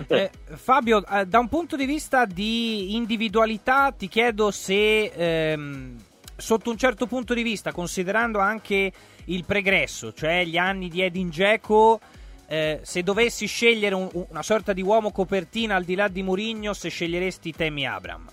Eh, 0.08 0.30
Fabio, 0.56 1.06
eh, 1.08 1.26
da 1.26 1.40
un 1.40 1.48
punto 1.48 1.76
di 1.76 1.86
vista 1.86 2.26
di 2.26 2.96
individualità, 2.96 3.92
ti 3.92 4.08
chiedo 4.08 4.52
se 4.52 5.06
ehm, 5.06 5.96
sotto 6.36 6.70
un 6.70 6.78
certo 6.78 7.08
punto 7.08 7.34
di 7.34 7.44
vista, 7.44 7.72
considerando 7.72 8.40
anche 8.40 8.92
il 9.26 9.46
pregresso, 9.46 10.14
cioè 10.14 10.44
gli 10.46 10.58
anni 10.58 10.90
di 10.90 11.02
Edin 11.02 11.30
Dzeko, 11.30 12.00
eh, 12.48 12.80
se 12.82 13.04
dovessi 13.04 13.46
scegliere 13.46 13.94
un, 13.94 14.10
una 14.30 14.42
sorta 14.42 14.74
di 14.74 14.82
uomo 14.82 15.12
copertina 15.12 15.76
al 15.76 15.84
di 15.84 15.96
là 15.96 16.08
di 16.08 16.24
Murigno, 16.24 16.74
se 16.74 16.90
sceglieresti 16.90 17.52
Temi 17.52 17.86
Abram? 17.86 18.26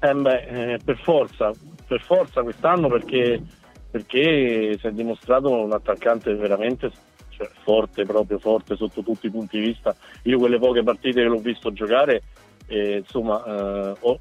Eh 0.00 0.14
beh, 0.14 0.74
eh, 0.74 0.78
per 0.84 0.98
forza, 1.02 1.50
per 1.86 2.00
forza 2.02 2.42
quest'anno 2.42 2.88
perché, 2.88 3.42
perché 3.90 4.76
si 4.78 4.86
è 4.86 4.92
dimostrato 4.92 5.50
un 5.50 5.72
attaccante 5.72 6.34
veramente 6.34 6.92
cioè, 7.30 7.48
forte, 7.64 8.04
proprio 8.04 8.38
forte 8.38 8.76
sotto 8.76 9.02
tutti 9.02 9.26
i 9.26 9.30
punti 9.30 9.58
di 9.58 9.66
vista. 9.66 9.96
Io 10.24 10.38
quelle 10.38 10.58
poche 10.58 10.82
partite 10.82 11.22
che 11.22 11.28
l'ho 11.28 11.38
visto 11.38 11.72
giocare, 11.72 12.22
eh, 12.66 12.98
insomma, 12.98 13.42
eh, 13.44 13.94
ho, 13.98 14.18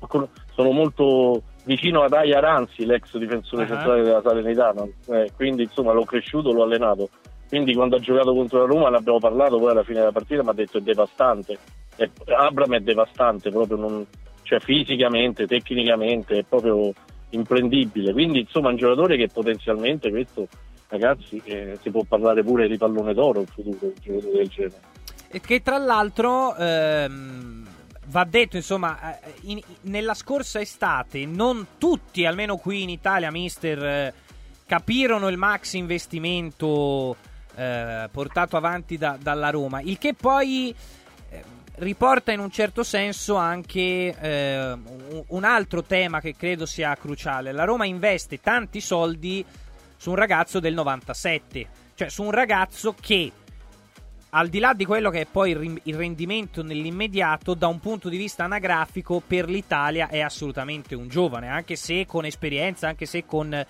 sono 0.56 0.72
molto 0.72 1.44
vicino 1.66 2.02
ad 2.02 2.14
Aya 2.14 2.40
Ranzi, 2.40 2.86
l'ex 2.86 3.16
difensore 3.18 3.64
uh-huh. 3.64 3.70
centrale 3.70 4.02
della 4.02 4.22
Salernitana, 4.22 4.88
eh, 5.10 5.32
quindi 5.36 5.64
insomma 5.64 5.92
l'ho 5.92 6.06
cresciuto, 6.06 6.52
l'ho 6.54 6.64
allenato. 6.64 7.10
Quindi 7.48 7.74
quando 7.74 7.96
ha 7.96 8.00
giocato 8.00 8.34
contro 8.34 8.60
la 8.60 8.66
Roma 8.66 8.90
ne 8.90 8.98
abbiamo 8.98 9.20
parlato 9.20 9.58
poi 9.58 9.72
alla 9.72 9.84
fine 9.84 10.00
della 10.00 10.12
partita, 10.12 10.44
mi 10.44 10.50
ha 10.50 10.54
detto 10.54 10.78
è 10.78 10.82
devastante. 10.82 11.58
E 11.96 12.12
Abram 12.38 12.76
è 12.76 12.80
devastante, 12.80 13.50
proprio 13.50 13.78
non, 13.78 14.06
cioè 14.44 14.60
fisicamente, 14.60 15.48
tecnicamente, 15.48 16.40
è 16.40 16.44
proprio 16.44 16.94
imprendibile. 17.30 18.14
Quindi 18.14 18.42
insomma 18.42 18.70
è 18.70 18.72
un 18.72 18.78
giocatore 18.78 19.18
che 19.18 19.28
potenzialmente 19.28 20.10
questo, 20.10 20.48
ragazzi, 20.90 21.42
eh, 21.46 21.78
si 21.82 21.90
può 21.90 22.04
parlare 22.04 22.44
pure 22.44 22.68
di 22.68 22.78
pallone 22.78 23.14
d'oro 23.14 23.40
in 23.40 23.48
futuro, 23.48 23.78
un 23.88 23.94
giocatore 24.02 24.38
del 24.38 24.48
genere. 24.48 24.82
E 25.30 25.42
che 25.42 25.62
tra 25.62 25.78
l'altro 25.78 26.56
ehm, 26.56 27.68
va 28.08 28.24
detto, 28.24 28.56
insomma, 28.56 29.20
eh, 29.20 29.34
in, 29.44 29.60
nella 29.82 30.14
scorsa 30.14 30.60
estate 30.60 31.26
non 31.26 31.68
tutti, 31.78 32.26
almeno 32.26 32.58
qui 32.58 32.84
in 32.84 32.90
Italia, 32.90 33.32
mister, 33.32 33.84
eh, 33.84 34.14
capirono 34.66 35.28
il 35.28 35.38
max 35.38 35.74
investimento 35.74 37.16
eh, 37.58 38.08
portato 38.12 38.56
avanti 38.56 38.98
da, 38.98 39.18
dalla 39.20 39.50
Roma, 39.50 39.82
il 39.82 39.98
che 39.98 40.14
poi 40.14 40.74
eh, 41.30 41.44
riporta 41.76 42.32
in 42.32 42.40
un 42.40 42.52
certo 42.52 42.84
senso 42.84 43.36
anche 43.36 44.16
eh, 44.20 44.78
un 45.28 45.44
altro 45.44 45.84
tema 45.84 46.22
che 46.22 46.36
credo 46.36 46.68
sia 46.68 46.96
cruciale. 46.96 47.52
La 47.52 47.64
Roma 47.64 47.86
investe 47.86 48.40
tanti 48.40 48.80
soldi 48.80 49.44
su 49.98 50.12
un 50.12 50.16
ragazzo 50.16 50.60
del 50.60 50.76
97, 50.76 51.68
cioè 51.96 52.10
su 52.10 52.22
un 52.22 52.32
ragazzo 52.32 52.94
che 53.00 53.32
al 54.30 54.50
di 54.50 54.60
là 54.60 54.74
di 54.74 54.86
quello 54.86 55.10
che 55.10 55.22
è 55.22 55.26
poi 55.26 55.80
il 55.84 55.96
rendimento 55.96 56.62
nell'immediato, 56.62 57.56
da 57.56 57.66
un 57.66 57.80
punto 57.80 58.08
di 58.08 58.18
vista 58.18 58.44
anagrafico 58.44 59.20
per 59.26 59.50
l'Italia 59.50 60.10
è 60.10 60.20
assolutamente 60.20 60.94
un 60.94 61.08
giovane, 61.08 61.48
anche 61.48 61.76
se 61.76 62.06
con 62.06 62.26
esperienza, 62.26 62.88
anche 62.88 63.08
se 63.08 63.26
con 63.26 63.66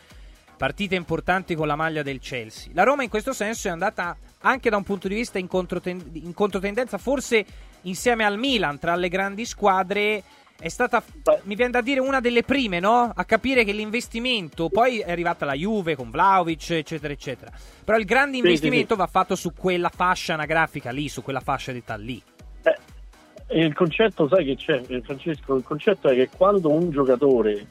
partite 0.58 0.96
importanti 0.96 1.56
con 1.56 1.68
la 1.68 1.76
maglia 1.76 2.04
del 2.04 2.20
Chelsea. 2.20 2.72
La 2.74 2.84
Roma 2.84 3.04
in 3.04 3.10
questo 3.10 3.32
senso 3.32 3.68
è 3.68 3.72
andata 3.72 4.18
anche 4.42 4.70
da 4.70 4.78
un 4.78 4.84
punto 4.84 5.08
di 5.08 5.16
vista 5.16 5.38
in, 5.38 5.48
controten- 5.48 6.10
in 6.14 6.34
controtendenza, 6.34 6.98
forse 6.98 7.46
insieme 7.82 8.26
al 8.26 8.38
Milan 8.38 8.80
tra 8.80 8.96
le 8.96 9.08
grandi 9.08 9.46
squadre 9.46 10.24
è 10.60 10.70
stata, 10.70 11.04
mi 11.44 11.54
viene 11.54 11.72
da 11.72 11.82
dire, 11.82 12.00
una 12.00 12.20
delle 12.20 12.42
prime 12.42 12.80
no? 12.80 13.12
a 13.14 13.26
capire 13.26 13.64
che 13.64 13.72
l'investimento, 13.72 14.70
poi 14.70 15.00
è 15.00 15.12
arrivata 15.12 15.46
la 15.46 15.54
Juve 15.54 15.96
con 15.96 16.10
Vlaovic, 16.10 16.72
eccetera, 16.72 17.14
eccetera. 17.14 17.52
Però 17.84 17.96
il 17.98 18.06
grande 18.06 18.38
investimento 18.38 18.96
sì, 18.96 19.00
sì, 19.00 19.06
sì. 19.06 19.06
va 19.06 19.08
fatto 19.08 19.36
su 19.36 19.54
quella 19.54 19.90
fascia 19.90 20.34
anagrafica 20.34 20.90
lì, 20.90 21.10
su 21.10 21.22
quella 21.22 21.42
fascia 21.42 21.72
d'età 21.72 21.96
lì. 21.96 22.20
Eh, 22.64 23.66
il 23.66 23.74
concetto, 23.76 24.28
sai 24.28 24.46
che 24.46 24.56
c'è, 24.56 25.02
Francesco? 25.04 25.56
Il 25.56 25.64
concetto 25.64 26.10
è 26.10 26.16
che 26.16 26.30
quando 26.36 26.72
un 26.72 26.90
giocatore 26.90 27.68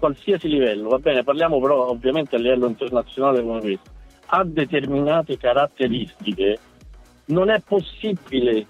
qualsiasi 0.00 0.48
livello, 0.48 0.88
va 0.88 0.98
bene, 0.98 1.22
parliamo 1.22 1.60
però 1.60 1.88
ovviamente 1.88 2.34
a 2.34 2.38
livello 2.38 2.66
internazionale 2.66 3.42
come 3.42 3.60
questo, 3.60 3.90
ha 4.26 4.42
determinate 4.44 5.36
caratteristiche, 5.36 6.58
non 7.26 7.50
è 7.50 7.60
possibile 7.60 8.66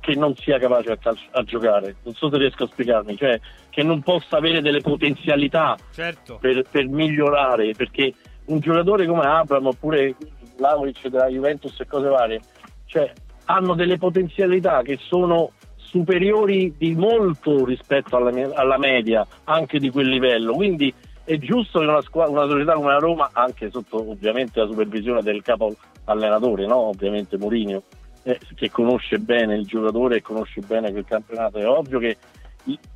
che 0.00 0.14
non 0.14 0.34
sia 0.36 0.58
capace 0.58 0.92
a, 0.92 0.96
calcio, 0.96 1.26
a, 1.32 1.42
giocare. 1.42 1.96
Non 2.04 2.14
so 2.14 2.30
se 2.30 2.38
riesco 2.38 2.64
a 2.64 2.68
spiegarmi, 2.68 3.16
cioè 3.16 3.40
che 3.70 3.82
non 3.82 4.02
possa 4.02 4.36
avere 4.36 4.60
delle 4.60 4.80
potenzialità 4.80 5.76
certo. 5.92 6.38
per, 6.40 6.64
per, 6.70 6.86
migliorare, 6.88 7.72
perché 7.72 8.12
un 8.46 8.58
giocatore 8.60 9.06
come 9.06 9.24
Abram 9.24 9.66
oppure 9.66 10.14
Lauric 10.58 11.08
della 11.08 11.28
Juventus 11.28 11.78
e 11.80 11.86
cose 11.86 12.08
varie, 12.08 12.40
cioè 12.86 13.12
hanno 13.46 13.74
delle 13.74 13.98
potenzialità 13.98 14.82
che 14.82 14.98
sono 15.00 15.52
superiori 15.92 16.74
di 16.78 16.94
molto 16.94 17.66
rispetto 17.66 18.16
alla, 18.16 18.32
alla, 18.54 18.78
media 18.78 19.26
anche 19.44 19.78
di 19.78 19.90
quel 19.90 20.08
livello. 20.08 20.54
Quindi 20.54 20.92
è 21.22 21.36
giusto 21.36 21.80
che 21.80 21.84
una, 21.84 22.00
squadra, 22.00 22.32
una 22.32 22.50
società 22.50 22.72
come 22.72 22.92
la 22.92 22.98
Roma, 22.98 23.28
anche 23.34 23.70
sotto 23.70 24.10
ovviamente 24.10 24.58
la 24.58 24.66
supervisione 24.66 25.20
del 25.20 25.42
capo 25.42 25.76
allenatore, 26.04 26.66
no? 26.66 26.76
ovviamente 26.76 27.36
Mourinho, 27.36 27.82
eh, 28.22 28.40
che 28.54 28.70
conosce 28.70 29.18
bene 29.18 29.54
il 29.54 29.66
giocatore 29.66 30.16
e 30.16 30.22
conosce 30.22 30.62
bene 30.62 30.90
quel 30.90 31.04
campionato, 31.04 31.58
è 31.58 31.68
ovvio 31.68 31.98
che 31.98 32.16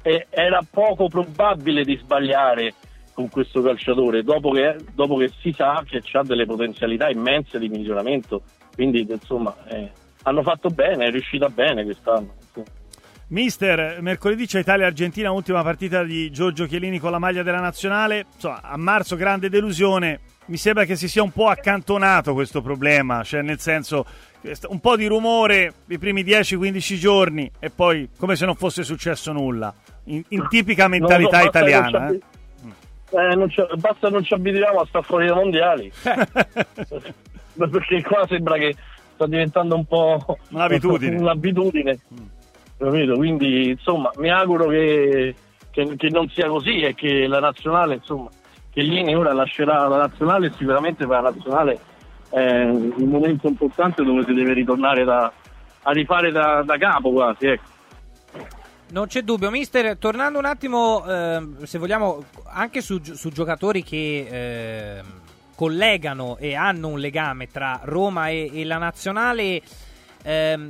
eh, 0.02 0.26
era 0.30 0.60
poco 0.68 1.08
probabile 1.08 1.84
di 1.84 1.98
sbagliare 1.98 2.72
con 3.12 3.28
questo 3.28 3.60
calciatore 3.60 4.22
dopo 4.22 4.50
che, 4.50 4.76
dopo 4.94 5.16
che 5.16 5.30
si 5.40 5.52
sa 5.52 5.82
che 5.86 6.02
ha 6.12 6.22
delle 6.22 6.46
potenzialità 6.46 7.10
immense 7.10 7.58
di 7.58 7.68
miglioramento. 7.68 8.42
Quindi 8.74 9.06
insomma 9.08 9.54
eh, 9.68 9.90
hanno 10.22 10.42
fatto 10.42 10.70
bene, 10.70 11.06
è 11.06 11.10
riuscita 11.10 11.48
bene 11.50 11.84
quest'anno. 11.84 12.35
Mister, 13.28 13.98
mercoledì 14.02 14.46
c'è 14.46 14.60
Italia-Argentina, 14.60 15.32
ultima 15.32 15.60
partita 15.64 16.04
di 16.04 16.30
Giorgio 16.30 16.66
Chiellini 16.66 17.00
con 17.00 17.10
la 17.10 17.18
maglia 17.18 17.42
della 17.42 17.58
nazionale. 17.58 18.26
Insomma, 18.32 18.60
a 18.62 18.76
marzo 18.76 19.16
grande 19.16 19.48
delusione. 19.48 20.20
Mi 20.46 20.56
sembra 20.56 20.84
che 20.84 20.94
si 20.94 21.08
sia 21.08 21.24
un 21.24 21.32
po' 21.32 21.48
accantonato 21.48 22.32
questo 22.32 22.62
problema, 22.62 23.24
cioè 23.24 23.42
nel 23.42 23.58
senso 23.58 24.06
un 24.68 24.78
po' 24.78 24.94
di 24.94 25.06
rumore 25.06 25.72
i 25.88 25.98
primi 25.98 26.22
10-15 26.22 26.98
giorni 26.98 27.50
e 27.58 27.70
poi 27.70 28.10
come 28.16 28.36
se 28.36 28.46
non 28.46 28.54
fosse 28.54 28.84
successo 28.84 29.32
nulla, 29.32 29.74
in, 30.04 30.22
in 30.28 30.46
tipica 30.48 30.86
mentalità 30.86 31.38
no, 31.38 31.42
no, 31.42 31.48
italiana. 31.48 31.98
Non 31.98 32.20
eh. 33.10 33.32
Eh, 33.32 33.34
non 33.34 33.52
basta 33.78 34.08
non 34.08 34.22
ci 34.22 34.34
abituiamo 34.34 34.78
a 34.78 34.86
stare 34.86 35.04
fuori 35.04 35.26
dai 35.26 35.34
mondiali, 35.34 35.92
perché 37.58 38.02
qua 38.02 38.24
sembra 38.28 38.56
che 38.56 38.76
sta 39.14 39.26
diventando 39.26 39.74
un 39.74 39.84
po' 39.84 40.38
un'abitudine. 40.50 41.16
un'abitudine. 41.18 41.98
Mm 42.14 42.34
capito? 42.78 43.14
Quindi 43.14 43.70
insomma 43.70 44.10
mi 44.16 44.30
auguro 44.30 44.68
che, 44.68 45.34
che, 45.70 45.96
che, 45.96 46.08
non 46.10 46.28
sia 46.28 46.48
così 46.48 46.80
e 46.80 46.94
che 46.94 47.26
la 47.26 47.40
nazionale, 47.40 47.94
insomma, 47.94 48.28
che 48.70 48.82
Lini 48.82 49.14
ora 49.14 49.32
lascerà 49.32 49.86
la 49.88 49.98
nazionale 49.98 50.52
sicuramente 50.56 51.06
per 51.06 51.22
la 51.22 51.30
nazionale 51.30 51.80
è 52.28 52.64
un 52.64 53.08
momento 53.08 53.46
importante 53.46 54.02
dove 54.02 54.24
si 54.24 54.34
deve 54.34 54.52
ritornare 54.52 55.04
da, 55.04 55.32
a 55.82 55.90
rifare 55.92 56.30
da, 56.30 56.62
da 56.64 56.76
capo 56.76 57.10
quasi, 57.12 57.46
ecco. 57.46 57.74
Non 58.88 59.06
c'è 59.06 59.22
dubbio, 59.22 59.50
mister. 59.50 59.96
Tornando 59.96 60.38
un 60.38 60.44
attimo, 60.44 61.04
eh, 61.08 61.42
se 61.64 61.78
vogliamo, 61.78 62.24
anche 62.44 62.80
su, 62.80 63.00
su 63.02 63.30
giocatori 63.30 63.82
che 63.82 64.26
eh, 64.30 65.02
collegano 65.56 66.36
e 66.38 66.54
hanno 66.54 66.88
un 66.88 66.98
legame 67.00 67.48
tra 67.48 67.80
Roma 67.82 68.28
e, 68.28 68.50
e 68.52 68.64
la 68.64 68.78
nazionale, 68.78 69.60
eh, 70.22 70.66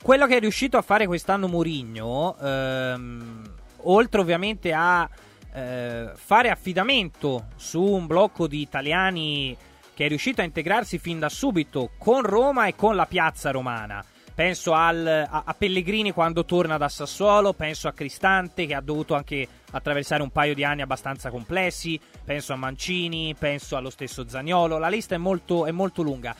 quello 0.00 0.26
che 0.26 0.36
è 0.36 0.40
riuscito 0.40 0.76
a 0.76 0.82
fare 0.82 1.06
quest'anno 1.06 1.48
Mourinho, 1.48 2.36
ehm, 2.38 3.54
oltre 3.82 4.20
ovviamente 4.20 4.72
a 4.72 5.08
eh, 5.52 6.10
fare 6.14 6.50
affidamento 6.50 7.48
su 7.56 7.82
un 7.82 8.06
blocco 8.06 8.46
di 8.46 8.60
italiani 8.60 9.56
che 9.94 10.04
è 10.04 10.08
riuscito 10.08 10.40
a 10.40 10.44
integrarsi 10.44 10.98
fin 10.98 11.18
da 11.18 11.28
subito 11.28 11.90
con 11.98 12.22
Roma 12.22 12.66
e 12.66 12.76
con 12.76 12.94
la 12.94 13.06
piazza 13.06 13.50
romana. 13.50 14.04
Penso 14.32 14.72
al, 14.72 15.04
a, 15.04 15.42
a, 15.44 15.54
Pellegrini 15.54 16.12
quando 16.12 16.44
torna 16.44 16.76
da 16.76 16.88
Sassuolo, 16.88 17.52
penso 17.52 17.88
a 17.88 17.92
Cristante 17.92 18.66
che 18.66 18.74
ha 18.76 18.80
dovuto 18.80 19.16
anche 19.16 19.48
attraversare 19.72 20.22
un 20.22 20.30
paio 20.30 20.54
di 20.54 20.62
anni 20.62 20.82
abbastanza 20.82 21.30
complessi, 21.30 22.00
penso 22.24 22.52
a 22.52 22.56
Mancini, 22.56 23.34
penso 23.36 23.76
allo 23.76 23.90
stesso 23.90 24.28
Zagnolo, 24.28 24.78
la 24.78 24.88
lista 24.88 25.16
è 25.16 25.18
molto, 25.18 25.66
è 25.66 25.72
molto 25.72 26.02
lunga. 26.02 26.36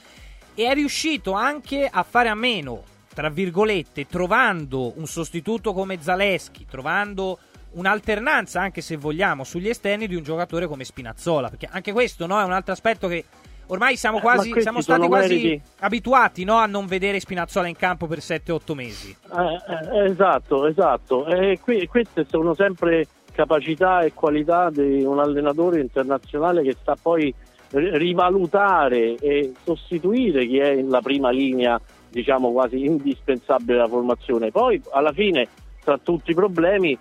E 0.54 0.64
è 0.64 0.74
riuscito 0.74 1.32
anche 1.32 1.88
a 1.90 2.04
fare 2.04 2.28
a 2.28 2.36
meno 2.36 2.84
tra 3.18 3.30
virgolette, 3.30 4.06
trovando 4.06 4.92
un 4.96 5.06
sostituto 5.06 5.72
come 5.72 6.00
Zaleschi, 6.00 6.66
trovando 6.70 7.36
un'alternanza, 7.72 8.60
anche 8.60 8.80
se 8.80 8.96
vogliamo, 8.96 9.42
sugli 9.42 9.68
esterni 9.68 10.06
di 10.06 10.14
un 10.14 10.22
giocatore 10.22 10.68
come 10.68 10.84
Spinazzola. 10.84 11.48
Perché 11.48 11.68
anche 11.68 11.90
questo 11.90 12.26
no, 12.26 12.40
è 12.40 12.44
un 12.44 12.52
altro 12.52 12.74
aspetto 12.74 13.08
che 13.08 13.24
ormai 13.66 13.96
siamo, 13.96 14.18
eh, 14.18 14.20
quasi, 14.20 14.60
siamo 14.60 14.80
stati 14.80 15.08
quasi 15.08 15.34
meriti. 15.34 15.62
abituati 15.80 16.44
no, 16.44 16.58
a 16.58 16.66
non 16.66 16.86
vedere 16.86 17.18
Spinazzola 17.18 17.66
in 17.66 17.74
campo 17.74 18.06
per 18.06 18.18
7-8 18.18 18.74
mesi. 18.74 19.16
Eh, 19.36 19.98
eh, 19.98 20.04
esatto, 20.04 20.68
esatto. 20.68 21.26
E 21.26 21.58
qui, 21.60 21.88
queste 21.88 22.24
sono 22.24 22.54
sempre 22.54 23.08
capacità 23.32 24.02
e 24.02 24.12
qualità 24.14 24.70
di 24.70 25.02
un 25.02 25.18
allenatore 25.18 25.80
internazionale 25.80 26.62
che 26.62 26.76
sta 26.80 26.94
poi 26.94 27.34
rivalutare 27.70 29.16
e 29.16 29.52
sostituire 29.64 30.46
chi 30.46 30.58
è 30.58 30.70
in 30.70 30.88
la 30.88 31.00
prima 31.00 31.30
linea 31.30 31.80
diciamo 32.10 32.52
quasi 32.52 32.84
indispensabile 32.84 33.74
della 33.74 33.88
formazione. 33.88 34.50
Poi 34.50 34.80
alla 34.92 35.12
fine, 35.12 35.48
tra 35.82 35.98
tutti 35.98 36.30
i 36.30 36.34
problemi, 36.34 36.98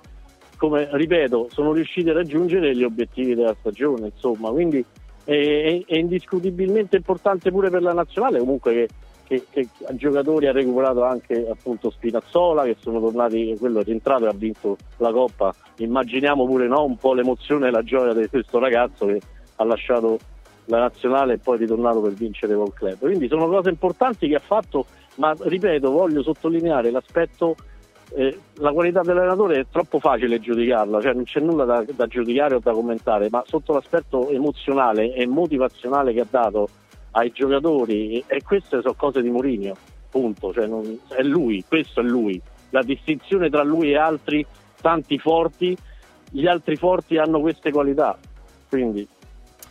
come 0.58 0.90
ripeto, 0.92 1.48
sono 1.52 1.72
riusciti 1.72 2.10
a 2.10 2.14
raggiungere 2.14 2.76
gli 2.76 2.84
obiettivi 2.84 3.36
della 3.36 3.56
stagione, 3.60 4.08
insomma, 4.08 4.50
quindi 4.50 4.84
è, 5.24 5.84
è, 5.86 5.98
indiscutibilmente 5.98 6.96
importante 6.96 7.52
pure 7.52 7.70
per 7.70 7.82
la 7.82 7.94
nazionale 7.94 8.40
comunque 8.40 8.88
che, 9.28 9.44
che, 9.52 9.68
che 9.68 9.96
giocatori 9.96 10.48
ha 10.48 10.54
recuperato 10.54 11.04
anche 11.04 11.48
appunto 11.50 11.90
Spinazzola 11.90 12.64
che 12.64 12.78
sono 12.80 13.00
tornati, 13.02 13.56
quello 13.60 13.82
è 13.82 13.84
rientrato 13.84 14.26
e 14.26 14.30
ha 14.30 14.34
vinto 14.34 14.78
la 14.98 15.12
Coppa. 15.12 15.54
Immaginiamo 15.78 16.46
pure 16.46 16.68
no, 16.68 16.86
un 16.86 16.98
po' 16.98 17.14
l'emozione 17.14 17.68
e 17.68 17.72
la 17.72 17.84
gioia 17.84 18.14
di 18.14 18.28
questo 18.28 18.58
ragazzo 18.58 19.06
che 19.06 19.20
ha 19.58 19.64
lasciato 19.66 20.18
la 20.66 20.80
nazionale 20.80 21.34
e 21.34 21.38
poi 21.38 21.56
è 21.56 21.60
ritornato 21.60 22.02
per 22.02 22.14
vincere 22.14 22.56
col 22.56 22.74
club. 22.74 23.00
Quindi 23.00 23.28
sono 23.28 23.48
cose 23.48 23.70
importanti 23.70 24.28
che 24.28 24.36
ha 24.36 24.42
fatto 24.44 24.86
ma 25.18 25.36
ripeto 25.38 25.92
voglio 25.92 26.24
sottolineare 26.24 26.90
l'aspetto 26.92 27.56
eh, 28.14 28.40
la 28.56 28.72
qualità 28.72 29.02
dell'allenatore 29.02 29.60
è 29.60 29.66
troppo 29.70 30.00
facile 30.00 30.40
giudicarla, 30.40 31.02
cioè 31.02 31.14
non 31.14 31.24
c'è 31.24 31.40
nulla 31.40 31.66
da, 31.66 31.84
da, 31.94 32.08
giudicare 32.08 32.56
o 32.56 32.60
da 32.60 32.72
commentare, 32.72 33.28
ma 33.30 33.44
sotto 33.46 33.74
l'aspetto 33.74 34.30
emozionale 34.30 35.14
e 35.14 35.28
motivazionale 35.28 36.14
che 36.14 36.22
ha 36.22 36.28
dato 36.30 36.70
ai 37.12 37.32
giocatori, 37.32 38.24
e 38.26 38.44
queste 38.44 38.82
sono 38.82 38.94
cose 38.94 39.22
di 39.22 39.30
Mourinho, 39.30 39.76
punto, 40.10 40.54
cioè 40.54 40.68
non, 40.68 41.00
è 41.10 41.22
lui, 41.22 41.64
questo 41.68 42.00
è 42.00 42.04
lui, 42.04 42.40
la 42.70 42.82
distinzione 42.82 43.50
tra 43.50 43.64
lui 43.64 43.92
e 43.92 43.98
altri 43.98 44.46
tanti 44.82 45.18
forti, 45.18 45.76
gli 46.30 46.46
altri 46.46 46.76
forti 46.76 47.18
hanno 47.18 47.42
queste 47.42 47.72
qualità, 47.72 48.18
quindi 48.70 49.06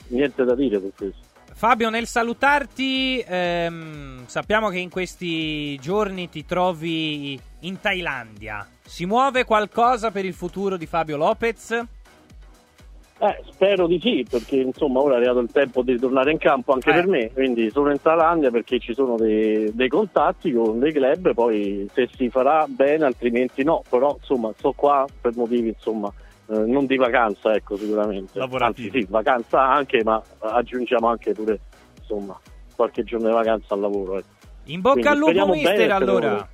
niente 0.08 0.44
da 0.44 0.54
dire 0.54 0.78
su 0.78 0.92
questo. 0.94 1.25
Fabio, 1.58 1.88
nel 1.88 2.06
salutarti, 2.06 3.24
ehm, 3.26 4.26
sappiamo 4.26 4.68
che 4.68 4.78
in 4.78 4.90
questi 4.90 5.78
giorni 5.78 6.28
ti 6.28 6.44
trovi 6.44 7.40
in 7.60 7.80
Thailandia. 7.80 8.68
Si 8.84 9.06
muove 9.06 9.46
qualcosa 9.46 10.10
per 10.10 10.26
il 10.26 10.34
futuro 10.34 10.76
di 10.76 10.84
Fabio 10.84 11.16
Lopez? 11.16 11.70
Eh, 11.70 13.42
spero 13.50 13.86
di 13.86 13.98
sì, 13.98 14.26
perché 14.28 14.56
insomma 14.56 15.00
ora 15.00 15.14
è 15.14 15.16
arrivato 15.16 15.38
il 15.38 15.50
tempo 15.50 15.80
di 15.80 15.98
tornare 15.98 16.30
in 16.30 16.36
campo 16.36 16.74
anche 16.74 16.90
eh. 16.90 16.92
per 16.92 17.06
me, 17.06 17.32
quindi 17.32 17.70
sono 17.70 17.90
in 17.90 18.02
Thailandia 18.02 18.50
perché 18.50 18.78
ci 18.78 18.92
sono 18.92 19.16
dei, 19.16 19.74
dei, 19.74 19.88
contatti 19.88 20.52
con 20.52 20.78
dei 20.78 20.92
club, 20.92 21.32
poi 21.32 21.88
se 21.94 22.06
si 22.14 22.28
farà 22.28 22.66
bene 22.68 23.06
altrimenti 23.06 23.64
no, 23.64 23.82
però 23.88 24.14
insomma 24.20 24.52
sto 24.58 24.72
qua 24.72 25.06
per 25.22 25.34
motivi 25.34 25.68
insomma 25.68 26.12
eh, 26.48 26.58
non 26.58 26.86
di 26.86 26.96
vacanza, 26.96 27.54
ecco, 27.54 27.76
sicuramente. 27.76 28.38
Lavorativo. 28.38 28.88
Anzi, 28.88 29.00
sì, 29.00 29.06
vacanza 29.10 29.68
anche, 29.68 30.02
ma 30.04 30.22
aggiungiamo 30.38 31.08
anche 31.08 31.32
pure, 31.32 31.60
insomma, 31.98 32.38
qualche 32.74 33.04
giorno 33.04 33.28
di 33.28 33.34
vacanza 33.34 33.74
al 33.74 33.80
lavoro. 33.80 34.18
Ecco. 34.18 34.26
In 34.64 34.80
bocca 34.80 35.12
Quindi, 35.12 35.38
al 35.38 35.46
lupo, 35.46 35.52
mister, 35.52 35.90
allora. 35.90 36.48